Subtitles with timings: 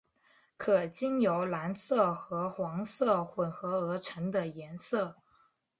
[0.57, 5.15] 可经由蓝色和黄色混和而成的颜色。